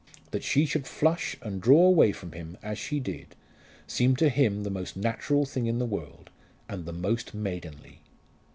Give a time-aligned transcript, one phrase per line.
[0.31, 3.35] That she should flush and draw away from him as she did,
[3.85, 6.31] seemed to him the most natural thing in the world,
[6.67, 7.99] and the most maidenly.